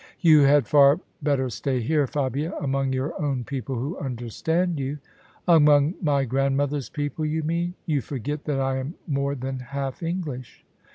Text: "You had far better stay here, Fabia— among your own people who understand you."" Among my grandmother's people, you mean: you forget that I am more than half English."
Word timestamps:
"You 0.29 0.39
had 0.39 0.65
far 0.67 0.99
better 1.21 1.47
stay 1.51 1.79
here, 1.79 2.07
Fabia— 2.07 2.53
among 2.59 2.91
your 2.91 3.13
own 3.21 3.43
people 3.43 3.75
who 3.75 3.99
understand 3.99 4.79
you."" 4.79 4.97
Among 5.47 5.93
my 6.01 6.25
grandmother's 6.25 6.89
people, 6.89 7.23
you 7.23 7.43
mean: 7.43 7.75
you 7.85 8.01
forget 8.01 8.45
that 8.45 8.59
I 8.59 8.77
am 8.79 8.95
more 9.05 9.35
than 9.35 9.59
half 9.59 10.01
English." 10.01 10.65